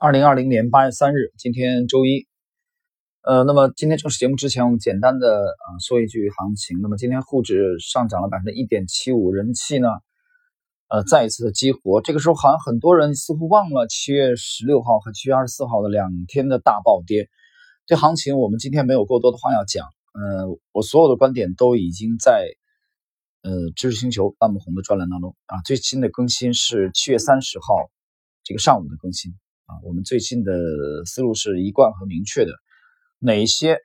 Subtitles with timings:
[0.00, 2.28] 二零二零年八月三日，今天周一。
[3.22, 6.78] 呃，那么今天正式节目之前，我们简单的啊说一句行情。
[6.80, 9.88] 那么今天沪指上涨了百分之一点七五，人气呢，
[10.86, 12.00] 呃，再一次的激活。
[12.00, 17.28] 这个时候好像很多人似乎忘了七月十六号和七月二十四号的两天的大暴跌。
[17.88, 19.88] 对行情，我们今天没有过多的话要讲。
[20.12, 22.46] 呃，我所有的观点都已经在
[23.42, 25.60] 呃知识星球半木红的专栏当中啊。
[25.64, 27.90] 最新的更新是七月三十号
[28.44, 29.34] 这个上午的更新。
[29.68, 30.52] 啊，我们最近的
[31.04, 32.52] 思路是一贯和明确的，
[33.18, 33.76] 哪一些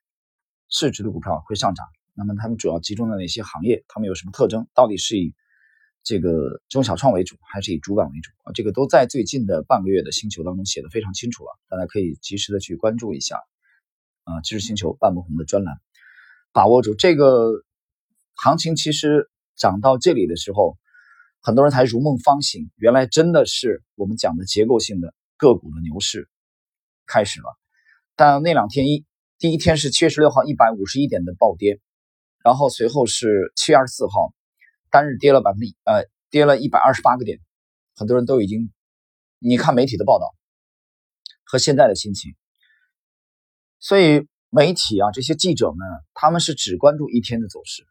[0.70, 1.86] 市值的股票会上涨？
[2.14, 3.84] 那么它们主要集中在哪些行业？
[3.90, 4.66] 它们有什么特征？
[4.74, 5.36] 到底是以
[6.02, 8.32] 这个中小创为主，还是以主板为主？
[8.44, 13.42] 啊，这个都在最近的半个月的星球当中写的非常清楚了，大家可以及时的去关注一下。
[14.24, 15.76] 啊，知识星球半不红的专栏，
[16.54, 17.52] 把握住这个
[18.36, 18.78] 行情。
[18.78, 20.78] 其实涨到这里的时候，
[21.42, 25.14] 很多人才如梦方醒，原来真的是我们讲的结构性的。
[25.44, 26.30] 个股的牛市
[27.06, 27.58] 开始了，
[28.16, 29.04] 但那两天一
[29.38, 31.82] 第一天是七月十六号一百五十一点的暴跌，
[32.46, 34.34] 然后随后是七月二十四号
[34.90, 37.42] 单日跌了百分之呃跌了一百二十八个点，
[37.94, 38.72] 很多人都已经
[39.40, 40.34] 你看媒体的报道
[41.44, 42.36] 和现在的心情，
[43.80, 47.84] 所以媒体啊这些记者们他们是只关注一天的走势，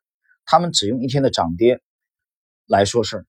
[0.47, 1.83] 他们只用一天的涨跌
[2.67, 3.27] 来说事儿。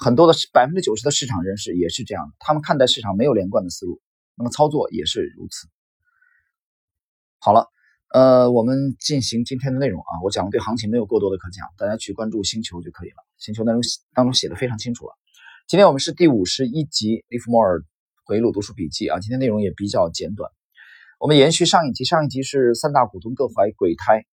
[0.00, 4.00] 很多的百分之九十的市场人士也是这样的，他们看待市场没有连贯的思路，
[4.36, 5.66] 那么操作也是如此。
[7.40, 7.66] 好了，
[8.14, 13.16] 呃，我们进行今天的内容啊，我讲的对行情没有过多的可讲，大家去关注星球就可以了。
[13.38, 13.80] 星球内容
[14.14, 15.14] 当中写的非常清楚了。
[15.66, 17.82] 今天我们是第五十一集利弗莫尔
[18.24, 20.50] 回忆录读书笔记啊，今天内容也比较简短。
[21.18, 24.24] 我们延续上一集，上一集是三大股东各怀鬼胎，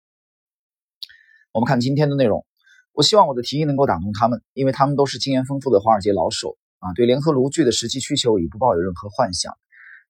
[1.51, 2.45] 我们看今天的内容。
[2.95, 9.53] 我希望我的提议能够打动他们，因为他们都是经验丰富的华尔街老手啊，对联合炉具的实际需求已不抱有任何幻想。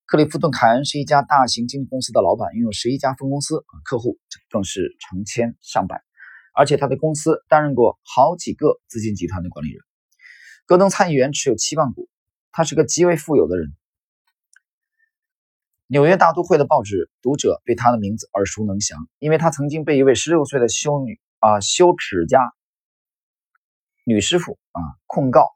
[0.05, 4.19] 克利夫顿·凯恩是一家大型经纪公司的老板，拥有十一家分公司啊，客户
[4.51, 5.99] 更是成千上百，
[6.53, 9.79] 而且他的公司担任过好几个资金集团的管理人。
[10.67, 12.07] 戈登参议员持有七万股，
[12.51, 13.73] 他是个极为富有的人。
[15.87, 22.39] 纽约大都会的报纸读者对他的名字耳熟能详，因为他曾经被一位十六岁的修女啊修指甲。
[24.07, 25.49] 女师傅啊，控告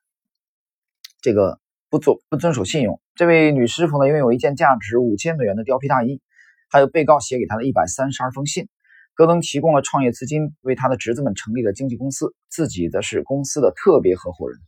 [1.21, 2.99] 这个不做不遵守信用。
[3.13, 6.19] 这位女师傅呢，拥有一件价值五千美元的貂皮大衣，
[6.67, 8.67] 还有被告写给她的一百三十二封信。
[9.13, 14.59] 戈登提供了创业资金，为他的侄子们成立了经纪公司，自己则是公司的特别合伙人。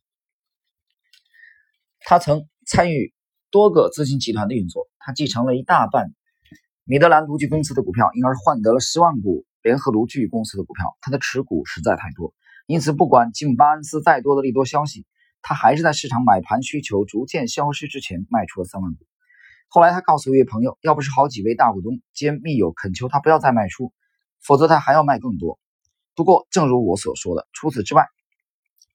[2.01, 3.15] 他曾参与
[3.49, 6.13] 多个资金集团的运作，他继承了一大半
[6.83, 10.85] 米德兰炉具公司的股票，因而换得了十万股联合炉具公司的股票。
[11.01, 12.31] 他的持股实在太多。
[12.71, 15.05] 因此，不管吉姆·巴恩斯再多的利多消息，
[15.41, 19.05] 他还是在市场买盘需求逐渐消失之前卖出了三万股。
[19.67, 23.91] 后来，他告诉一位朋友，要不是好几位大股东兼密友恳求他不要再卖出，
[24.41, 25.59] 否则他还要卖更多。
[26.15, 28.05] 不过，正如我所说的，除此之外，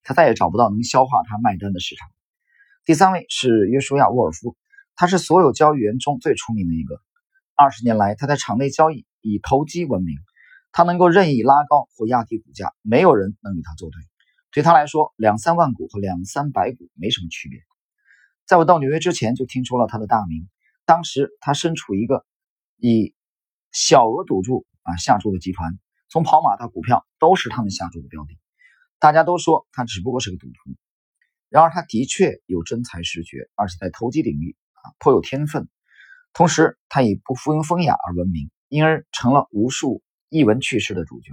[0.01, 2.09] 他再也找不到能消化他卖单的市场。
[2.83, 4.57] 第三位是约书亚·沃尔夫，
[4.95, 6.99] 他是所有交易员中最出名的一个。
[7.53, 10.17] 二十年来，他在场内交易以投机闻名。
[10.71, 13.99] 他能够任意拉高或压低股价，没有人能与他作对。
[14.51, 17.59] 对他来说，两三万股和两三百股没什么区别。
[18.45, 20.47] 在我到纽约之前，就听说了他的大名。
[20.85, 22.25] 当时他身处一个
[22.77, 23.13] 以
[23.71, 25.77] 小额赌注啊下注的集团，
[26.09, 28.39] 从跑马到股票都是他们下注的标的。
[28.99, 30.75] 大家都说他只不过是个赌徒，
[31.49, 35.67] 然而他的确有真才实学，而且在投机领域啊颇有天分。
[36.33, 40.01] 同时，他以不附庸风雅而闻名，因而成了无数。
[40.29, 41.31] 译文趣事的主角，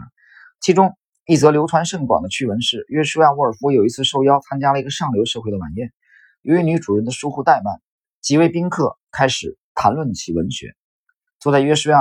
[0.61, 0.97] 其中
[1.27, 5.93] 一则流传甚广的趣闻是：约书亚·沃尔夫有一次受邀参加了一个上流社会的晚宴，
[6.43, 7.81] 由于女主人的疏忽怠慢，
[8.21, 10.75] 几位宾客开始谈论起文学。
[11.41, 11.99] 坐在约书亚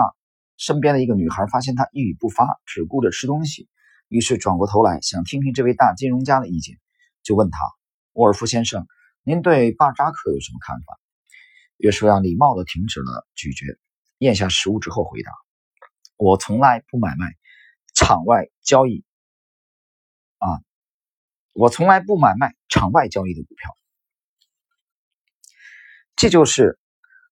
[0.57, 3.67] 身边的一个女孩发现他一语不发，只顾着吃东西，
[4.07, 6.77] 于是转过头来想听听这位大金融家的意见，
[7.23, 7.57] 就问他
[8.13, 8.85] ：“沃尔夫先生，
[9.23, 10.99] 您对巴扎克有什么看法？”
[11.77, 13.65] 约书亚礼貌地停止了咀嚼，
[14.19, 15.31] 咽下食物之后回答。
[16.23, 17.33] 我从来不买卖
[17.93, 19.03] 场外交易
[20.37, 20.47] 啊，
[21.51, 23.75] 我从来不买卖场外交易的股票。
[26.15, 26.79] 这就是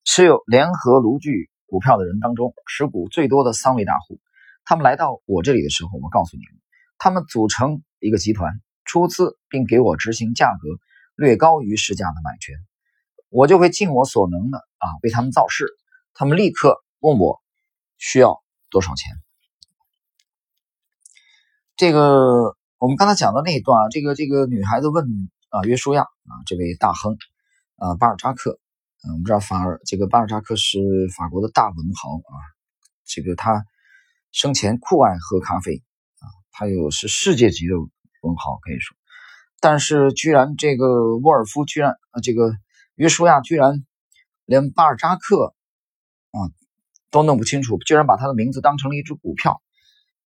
[0.03, 4.19] 持有联合炉具股票的人当中持股最多的三位大户。
[4.65, 6.61] 他们来到我这里的时候，我告诉你们，
[6.97, 10.67] 他们组成一个集团，出资并给我执行价格
[11.15, 12.57] 略高于市价的买权，
[13.29, 15.67] 我就会尽我所能的啊为他们造势。
[16.13, 17.41] 他们立刻问我
[17.97, 18.43] 需要。
[18.71, 19.13] 多少钱？
[21.75, 25.05] 这个我们刚才讲的那一段，这个这个女孩子问
[25.49, 27.17] 啊约书亚啊这位大亨
[27.75, 28.59] 啊巴尔扎克
[29.03, 30.79] 嗯，我们知道法尔这个巴尔扎克是
[31.17, 32.37] 法国的大文豪啊，
[33.03, 33.65] 这个他
[34.31, 35.83] 生前酷爱喝咖啡
[36.19, 38.95] 啊，他有是世界级的文豪可以说，
[39.59, 42.53] 但是居然这个沃尔夫居然啊，这个
[42.93, 43.83] 约书亚居然
[44.45, 45.55] 连巴尔扎克
[46.29, 46.39] 啊
[47.11, 49.61] 都弄不清楚，居然把他的名字当成了一只股票，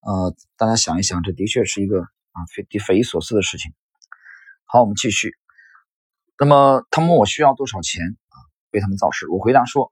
[0.01, 3.73] 呃，大家想一想，这的确是一个啊匪匪夷所思的事情。
[4.65, 5.33] 好，我们继续。
[6.39, 8.37] 那么他们问我需要多少钱啊？
[8.71, 9.27] 为他们造势？
[9.29, 9.91] 我回答说：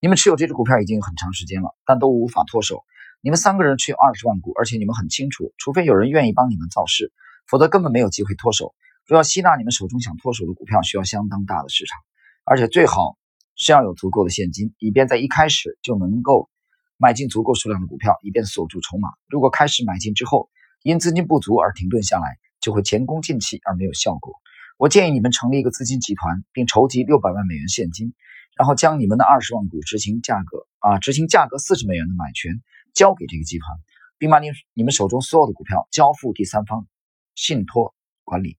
[0.00, 2.84] 你们持有这只股票已经很长时间了，但都无法脱手。
[3.20, 7.12] 你们三个人持有二十万股，而且你们很清楚，除非有人愿意帮你们造势，
[7.48, 8.76] 否则根本没有机会脱手。
[9.06, 11.98] 若要吸纳你们手中想脱手的股票，需要相当大的市场，
[12.44, 13.17] 而且最好
[13.58, 16.48] 是要有足够的现金，以便在一开始就能够
[16.96, 19.10] 买进足够数量的股票，以便锁住筹码。
[19.28, 20.48] 如果开始买进之后，
[20.82, 24.32] 因资金不足而停顿下来，就会前功尽弃而没有效果。
[24.78, 28.14] 我建议你们成立一个资金集团，并筹集六百万美元现金，
[28.56, 32.62] 然后将你们的二十万股执行价格啊，执行价格四十美元的买权
[32.94, 33.76] 交给这个集团，
[34.18, 36.86] 并把你你们手中所有的股票交付第三方
[37.34, 38.56] 信托管理。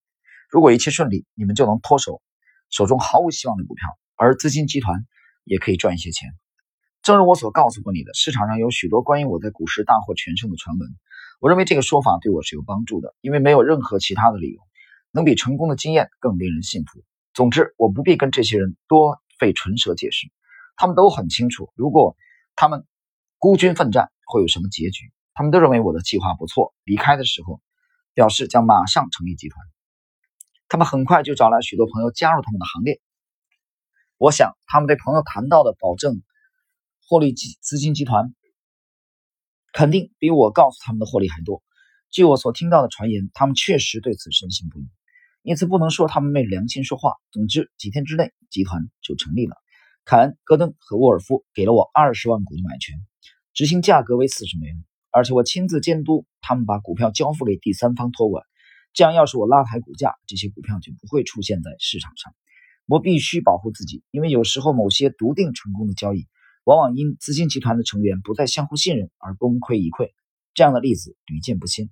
[0.50, 2.22] 如果一切顺利，你们就能脱手
[2.70, 5.06] 手中毫无希望的股票，而资金集团
[5.46, 6.30] 也可以赚一些钱。
[7.02, 10.90] 正如我所告诉过你的，市场上有许多关于我在股市大获全胜的传闻。
[11.40, 14.60] 我认为这个说法对我是有帮助的，因为没有任何其他的理由
[15.12, 17.02] 能比成功的经验更令人信服。
[17.34, 20.28] 总之，我不必跟这些人多费唇舌解释，
[20.76, 22.18] 他们都很清楚，如果
[22.58, 22.86] 他们
[23.38, 25.12] 孤军奋战会有什么结局。
[25.34, 27.62] 他们都认为我的计划不错，离开的时候
[28.14, 29.66] 表示将马上成立集团。
[30.68, 33.00] 他们很快就找来许多朋友加入他们的行列。
[34.20, 36.22] 我想，他们对朋友谈到的保证
[37.08, 38.36] 获利基资金集团。
[39.72, 41.64] 肯定比我告诉他们的获利还多。
[42.10, 44.90] 据我所听到的传言，他们确实对此深信不疑，
[45.42, 47.14] 因此不能说他们昧良心说话。
[47.32, 49.56] 总之，几天之内，集团就成立了。
[50.04, 53.00] 凯恩、戈登和沃尔夫给了我二十万股的买权，
[53.54, 58.44] 执行价格为四十美元，而且我亲自监督他们把股票交付给第三方托管。
[58.92, 62.34] 这样，要是我拉抬股价，这些股票就不会出现在市场上。
[62.90, 66.28] 我必须保护自己，因为有时候某些笃定成功的交易。
[66.64, 70.10] 往往因资金集团的成员不再相互信任而功亏一篑，
[70.56, 71.90] 这样的例子屡见不鲜。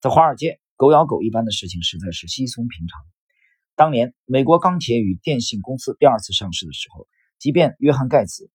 [0.00, 3.00] 在华尔街，狗咬狗一般的事情实在是稀松平常。
[3.74, 7.08] 当年美国钢铁与电信公司第二次上市的时候，
[7.40, 8.48] 即便约翰·盖茨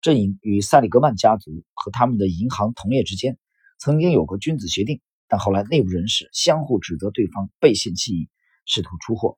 [0.00, 3.38] 阵营与塞里格曼家族和他们的银行同业之间
[3.78, 8.28] 曾经有过君子协定，但后来内部人士相互指责对方背信弃义，
[8.66, 9.36] 试图出货。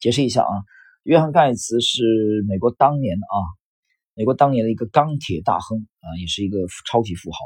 [0.00, 0.52] 解释一下啊，
[1.02, 2.02] 约翰·盖茨是
[2.48, 3.36] 美国当年的啊。
[4.14, 7.38] 美国当年的一个钢铁大亨啊，也是一个超级富豪。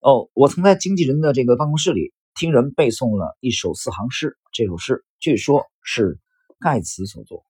[0.00, 6.18] 哦，我曾在经纪人的这个办公室里听人背诵了一首四行诗，这首诗据说是
[6.58, 7.44] 盖茨所作。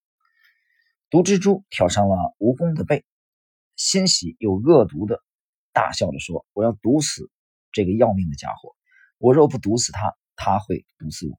[1.08, 3.02] 毒蜘蛛挑上了蜈蚣的背，
[3.76, 5.22] 欣喜又恶毒的
[5.72, 7.31] 大笑着说：“我要毒死
[7.72, 8.76] 这个要命的家伙！
[9.16, 11.38] 我若不毒死他，他会毒死我。”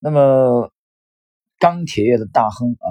[0.00, 0.72] 那么，
[1.58, 2.88] 钢铁业的大亨啊。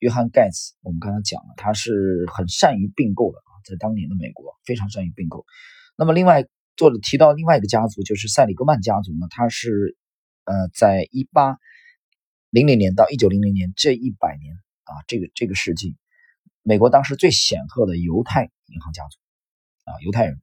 [0.00, 5.46] 约翰·盖茨，我们刚才讲了，他是很善于并购的啊，在当年的美国非常善于并购。
[5.96, 6.44] 那么，另外
[6.76, 9.96] 作者提到另外一个家族，就是塞里格曼家族呢，他是
[10.44, 11.56] 呃，在一八
[12.50, 15.96] 零零年到一九零零年这一百年啊，这个这个世纪，
[16.62, 19.16] 美国当时最显赫的犹太银行家族
[19.90, 20.38] 啊，犹太人。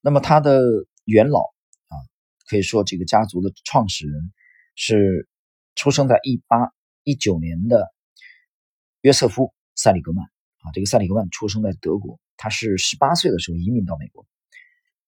[0.00, 0.62] 那么他的
[1.06, 1.98] 元老啊，
[2.48, 4.32] 可以说这个家族的创始人
[4.76, 5.28] 是
[5.74, 6.72] 出生在一八。
[7.06, 7.92] 一九年的
[9.02, 9.42] 约瑟夫·
[9.74, 14.24] 塞里格曼啊，这个塞里格曼出生在德国，他是十八岁的时候移民到美国，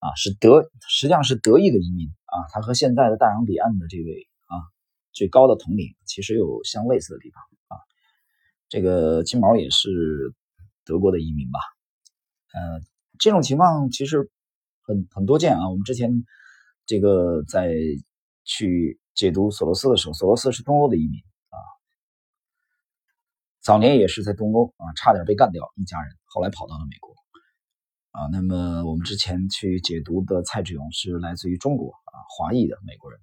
[0.00, 2.36] 啊，是德，实际上是德裔的移民啊。
[2.52, 4.60] 他和现在的大洋彼岸的这位啊
[5.14, 7.80] 最高的统领其实有相类似的地方啊。
[8.68, 10.34] 这个金毛也是
[10.84, 11.58] 德国的移民吧？
[12.52, 12.82] 呃，
[13.18, 14.30] 这种情况其实
[14.82, 15.70] 很很多见啊。
[15.70, 16.26] 我们之前
[16.84, 17.72] 这个在
[18.44, 21.56] 去解读索罗斯的时候，索罗斯是东欧的移民啊。
[23.62, 27.14] 早年也是在东欧啊，差点被干掉一家人，后来跑到了美国
[28.12, 28.28] 啊。
[28.30, 33.18] 那么我们之前去解读的蔡志勇是来自于中国啊，华裔的美国人。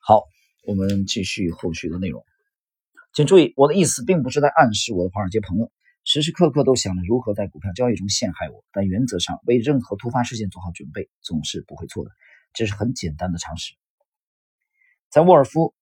[0.00, 0.24] 好，
[0.66, 2.24] 我们继续后续的内容。
[3.12, 5.70] 请注意，我的意思并不是在暗示我的华尔街朋友
[6.04, 12.10] 时时刻刻都想着如何在股票交易中陷害我，但原则上为任何突发事件做好准备总是不会错的，
[12.58, 13.74] 这是很简单的常识。
[15.10, 15.72] 在沃尔夫。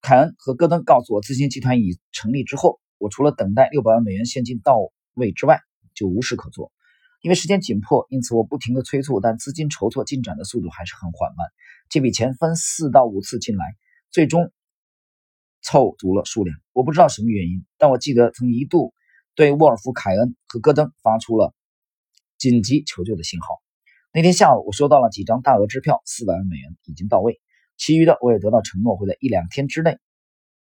[0.00, 4.78] 凯恩和戈登告诉我，资金集团已成立之后，我除了等待六百万美元现金到
[5.14, 5.60] 位之外，
[5.92, 6.70] 就无事可做。
[7.20, 11.48] 因为时间紧迫，因此我不停的催促，但资金筹措进展的速度还是很缓慢。
[11.88, 13.64] 这笔钱分四到五次进来，
[14.08, 14.52] 最终
[15.62, 16.56] 凑足了数量。
[16.72, 18.94] 我不知道什么原因，但我记得曾一度
[19.34, 21.52] 对沃尔夫·凯恩和戈登发出了
[22.38, 23.48] 紧急求救的信号。
[24.18, 27.40] 那天下午，我收到了几张大额支票，四百万美元已经到位，
[27.76, 29.96] 其余的我也得到承诺会在一两天之内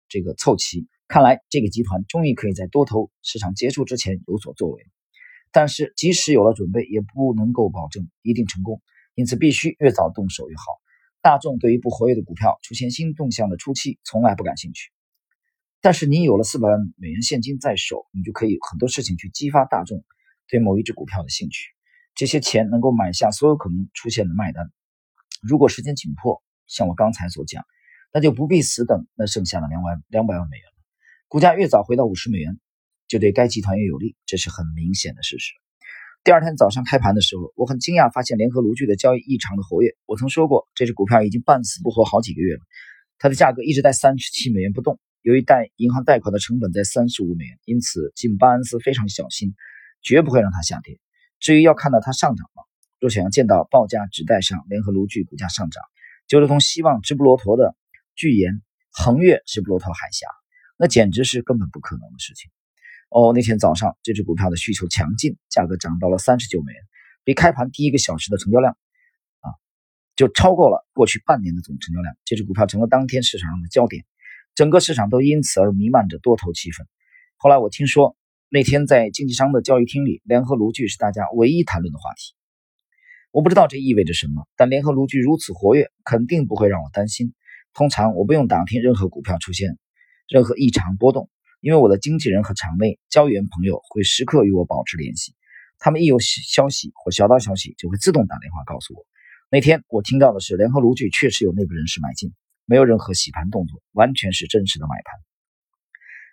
[0.09, 0.89] 这个凑齐。
[1.07, 4.83] 看来这个集团终于可以在多头市场结束之前有所作为。
[5.51, 8.81] 但是即使有了准备，也不能够保证一定成功，
[9.15, 10.63] 因此必须越早动手越好。
[11.21, 14.93] 大众对于不活跃的股票出现新动向的初期从来不感兴趣，
[15.83, 20.03] 但是你有了四百万美元现金在手，你就可以很多事情去激发大众
[20.49, 21.69] 对某一只股票的兴趣。
[22.23, 24.71] 这些钱能够买下所有可能出现的卖单。
[25.43, 27.65] 如果时间紧迫，像我刚才所讲，
[28.13, 30.85] 那就不必死等那剩下的两万两百万美元了。
[31.27, 32.61] 股价越早回到五十美元。
[33.09, 35.53] 就对该集团越有利，这是很明显的事实。
[36.23, 39.91] 第二天早上开盘的时候，我很惊讶发现联合炉具的交易异常的活跃。
[40.07, 42.61] 我曾说过，这只股票已经半死不活好几个月了，
[43.19, 45.01] 它的价格一直在三十七美元不动。
[45.23, 49.57] 由于贷银行贷款的成本在三十五美元，因此金巴恩斯非常小心，
[50.01, 51.01] 绝不会让它下跌。
[51.43, 52.63] 至于要看到它上涨吗？
[53.01, 55.83] 若想要见到报价纸带上联合炉具股价上涨，
[56.29, 57.75] 就如同希望直布罗陀的
[58.15, 60.29] 巨岩横越直布罗陀海峡，
[60.77, 62.49] 那简直是根本不可能的事情。
[63.11, 66.81] 哦，那天早上这只股票的需求强劲，价格涨到了三十九美元，
[67.25, 68.77] 比开盘第一个小时的成交量
[69.41, 69.51] 啊，
[70.15, 72.15] 就超过了过去半年的总成交量。
[72.25, 74.05] 这只股票成了当天市场上的焦点，
[74.55, 76.85] 整个市场都因此而弥漫着多头气氛。
[77.37, 78.17] 后来我听说，
[78.55, 82.35] 那天在经纪商的交易厅里，联合炉具是大家唯一谈论的话题。
[83.31, 87.33] 我不知道这意味着什么，但联合炉具如此活跃，肯定不会让我担心。
[87.73, 89.79] 通常我不用打听任何股票出现
[90.29, 91.31] 任何异常波动。
[91.63, 95.35] 因为我的经纪人和场内交易员朋友会时刻与我保持联系，
[95.79, 99.07] 他们一有消息或小道消息就会自动打电话告诉我。
[99.49, 102.35] 那天我听到的是联合炉具确实有内部人士买进，
[102.67, 105.32] 没有任何洗盘动作，完全是真实的买盘。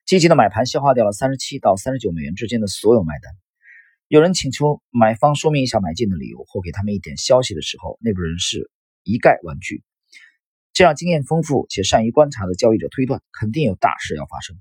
[0.09, 3.31] 积极的买盘消化掉了三十七到三十九美元之间的所有卖单。
[4.07, 8.71] 有人请求买方说明一下买进的理由或给他们一点消息的时候，内部人士
[9.03, 9.83] 一概婉拒。
[10.73, 14.57] 这样经验丰富且善于观察的交易者推断，肯定有大事要发生。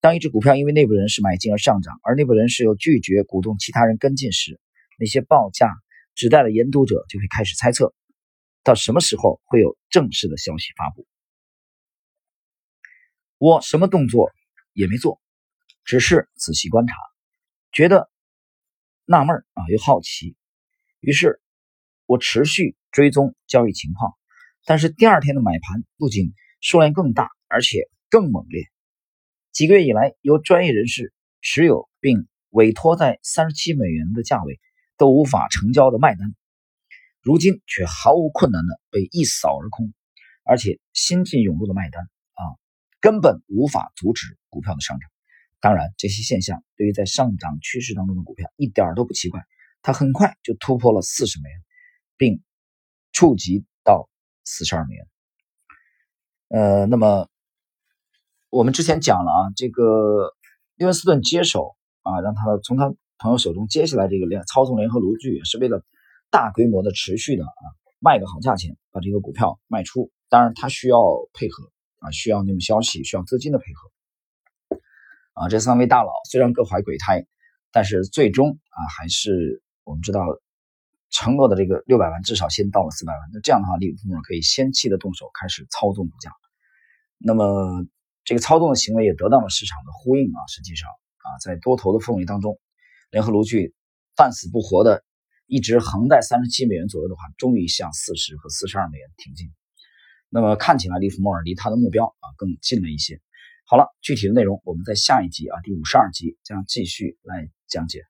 [0.00, 4.60] 当一只股票因为内部人士买进而上涨，而内部人士又拒绝鼓动其他人跟进时，
[4.96, 5.74] 那些报价
[6.14, 7.92] 指代的研读者就会开始猜测，
[8.62, 11.04] 到什么时候会有正式的消息发布。
[13.38, 14.30] 我什么动作
[14.74, 15.20] 也没做，
[15.84, 16.94] 只是仔细观察，
[17.72, 18.10] 觉得
[19.06, 20.36] 纳闷啊，又好奇，
[21.00, 21.40] 于是
[22.04, 24.12] 我持续追踪交易情况。
[24.66, 28.64] 但是第二天的买盘不仅数量更大，而且更猛烈。
[29.52, 34.60] 几个月以来，由专业人士持有并委托在三十七美元的价位
[34.96, 36.34] 都无法成交的卖单，
[37.20, 39.92] 如今却毫无困难的被一扫而空，
[40.44, 42.08] 而且新进涌入的卖单，
[43.04, 45.10] 根本无法阻止股票的上涨。
[45.60, 49.42] 当然，这些现象对于在上涨趋势当中的股票一点都不奇怪，
[49.82, 51.62] 它很快就突破了四十美元，
[52.16, 52.42] 并
[53.12, 54.08] 触及到
[54.44, 55.06] 四十二美元。
[56.48, 57.28] 呃，那么。
[58.48, 60.32] 我们之前讲了啊，这个
[60.76, 65.84] 利文斯顿接手啊，让他从他朋友手中接下来这个联操纵联合炉具，是为了
[66.30, 67.62] 大规模的持续的啊
[67.98, 70.10] 卖个好价钱，把这个股票卖出。
[70.28, 70.98] 当然，他需要
[71.32, 71.68] 配合
[72.04, 74.80] 啊，需要那种消息，需要资金的配合
[75.32, 75.48] 啊。
[75.48, 77.26] 这三位大佬虽然各怀鬼胎，
[77.72, 80.20] 但是最终啊，还是我们知道
[81.10, 83.20] 承诺的这个六百万，至少先到了四百万。
[83.32, 86.30] 那这样的话，利弗莫尔可以先期的动手开始操纵股价。
[87.18, 87.86] 那么。
[88.26, 90.40] 这个操纵的行为也得到了市场的呼应啊！
[90.48, 92.58] 实际上啊，在多头的氛围当中，
[93.10, 93.74] 联合炉具
[94.16, 95.04] 半死不活的
[95.46, 99.52] 一直横在三十七美元左右的话，终于向四十和四十二美元挺进。
[100.34, 103.20] 那么看起来利弗莫尔离他的目标啊更近了一些。
[103.66, 108.00] 好了，具体的内容我们在下一集啊第五十二集将继续来讲解。